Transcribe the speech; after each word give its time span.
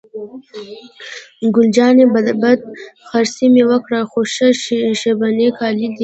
ګل 1.53 1.67
جانې: 1.75 2.05
بد 2.13 2.59
خرڅي 3.07 3.45
مې 3.53 3.63
وکړل، 3.71 4.03
خو 4.11 4.19
ښه 4.33 4.47
شبني 5.01 5.47
کالي 5.59 5.87
دي. 5.95 5.99